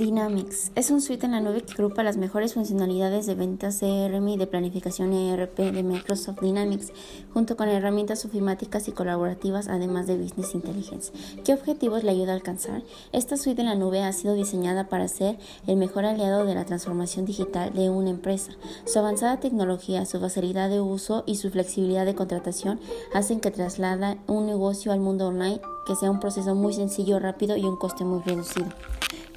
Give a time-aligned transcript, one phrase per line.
[0.00, 4.28] Dynamics es un suite en la nube que agrupa las mejores funcionalidades de ventas CRM
[4.28, 6.94] y de planificación ERP de Microsoft Dynamics,
[7.34, 11.12] junto con herramientas ofimáticas y colaborativas, además de Business Intelligence.
[11.44, 12.82] ¿Qué objetivos le ayuda a alcanzar?
[13.12, 16.64] Esta suite en la nube ha sido diseñada para ser el mejor aliado de la
[16.64, 18.52] transformación digital de una empresa.
[18.86, 22.80] Su avanzada tecnología, su facilidad de uso y su flexibilidad de contratación
[23.12, 27.58] hacen que traslada un negocio al mundo online que sea un proceso muy sencillo, rápido
[27.58, 28.68] y un coste muy reducido.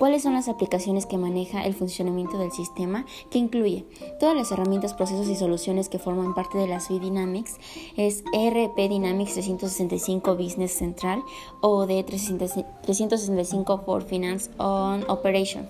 [0.04, 3.06] ¿Cuáles son las aplicaciones que maneja el funcionamiento del sistema?
[3.32, 3.86] Que incluye
[4.20, 7.56] todas las herramientas, procesos y soluciones que forman parte de la suite Dynamics.
[7.96, 11.24] Es ERP Dynamics 365 Business Central
[11.62, 15.70] o de 365 for Finance on Operation.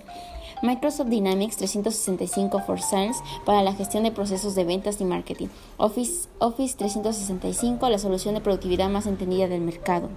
[0.64, 5.46] Microsoft Dynamics 365 for Sales para la gestión de procesos de ventas y marketing.
[5.76, 10.08] Office, Office 365, la solución de productividad más entendida del mercado.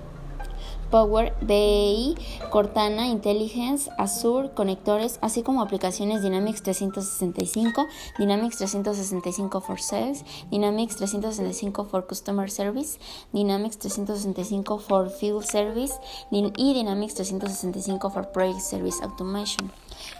[0.90, 2.16] Power BI,
[2.50, 11.90] Cortana, Intelligence, Azure, conectores, así como aplicaciones Dynamics 365, Dynamics 365 for Sales, Dynamics 365
[11.90, 12.99] for Customer Service,
[13.34, 15.99] Dynamics 365 for Field Service
[16.32, 19.71] y Dynamics 365 for Project Service Automation.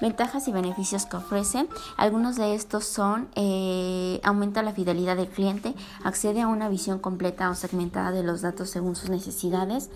[0.02, 1.68] Ventajas y beneficios que ofrece.
[1.98, 7.50] Algunos de estos son eh, aumenta la fidelidad del cliente, accede a una visión completa
[7.50, 9.90] o segmentada de los datos según sus necesidades,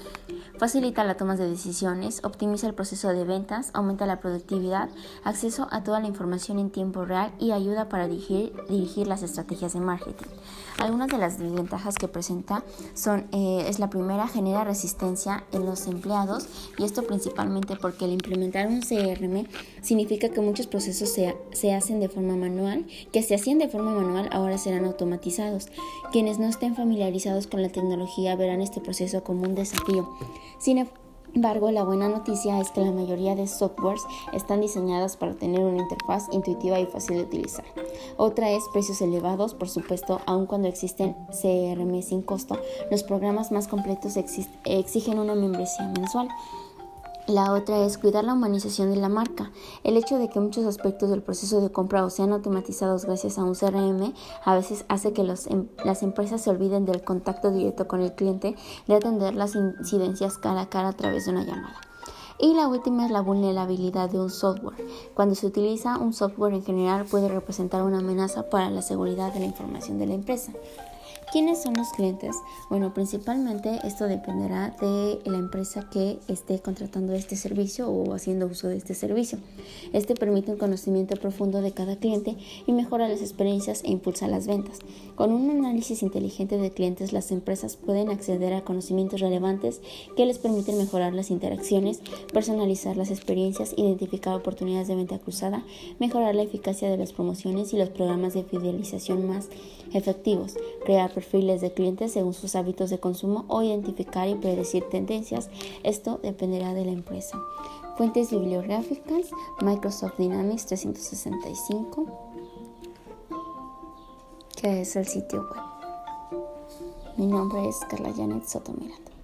[0.58, 4.90] facilita la toma de decisiones, optimiza el proceso de ventas, aumenta la productividad,
[5.24, 8.54] acceso a toda la información en tiempo real y ayuda para dirigir,
[9.08, 10.28] las estrategias de marketing.
[10.80, 15.88] Algunas de las desventajas que presenta son, eh, es la primera, genera resistencia en los
[15.88, 19.48] empleados y esto principalmente porque al implementar un CRM
[19.82, 23.92] significa que muchos procesos se, se hacen de forma manual, que se hacían de forma
[23.92, 25.68] manual ahora serán automatizados.
[26.12, 30.10] Quienes no estén familiarizados con la tecnología verán este proceso como un desafío.
[30.60, 30.88] Sin
[31.34, 34.02] embargo, la buena noticia es que la mayoría de softwares
[34.34, 37.66] están diseñadas para tener una interfaz intuitiva y fácil de utilizar.
[38.18, 42.60] Otra es precios elevados, por supuesto, aun cuando existen CRM sin costo,
[42.90, 44.18] los programas más completos
[44.66, 46.28] exigen una membresía mensual.
[47.32, 49.54] La otra es cuidar la humanización de la marca.
[49.86, 53.46] El hecho de que muchos aspectos del proceso de compra o sean automatizados gracias a
[53.46, 58.02] un CRM a veces hace que em, las empresas se olviden del contacto directo con
[58.02, 61.80] el cliente, de atender las incidencias cara a cara a través de una llamada.
[62.38, 64.86] Y la última es la vulnerabilidad de un software.
[65.14, 69.40] Cuando se utiliza un software en general puede representar una amenaza para la seguridad de
[69.40, 70.52] la información de la empresa.
[71.32, 72.36] ¿Quiénes son los clientes?
[72.70, 78.68] Bueno, principalmente esto dependerá de la empresa que esté contratando este servicio o haciendo uso
[78.68, 79.38] de este servicio.
[79.94, 82.36] Este permite un conocimiento profundo de cada cliente
[82.68, 84.80] y mejora las experiencias e impulsa las ventas.
[85.16, 89.80] Con un análisis inteligente de clientes, las empresas pueden acceder a conocimientos relevantes
[90.18, 92.02] que les permiten mejorar las interacciones,
[92.34, 95.64] personalizar las experiencias, identificar oportunidades de venta cruzada,
[95.98, 99.48] mejorar la eficacia de las promociones y los programas de fidelización más
[99.94, 100.56] efectivos,
[100.86, 105.52] crear perfiles de clientes según sus hábitos de consumo o identificar y predecir tendencias.
[105.84, 107.40] Esto dependerá de la empresa.
[107.96, 109.30] Fuentes bibliográficas,
[109.62, 112.08] Microsoft Dynamics 365,
[114.60, 116.42] que es el sitio web.
[117.18, 119.21] Mi nombre es Carla Janet Sotomirat.